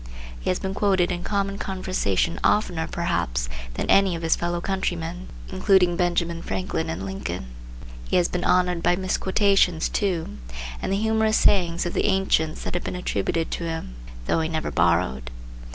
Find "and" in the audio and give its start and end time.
6.89-7.05, 10.81-10.91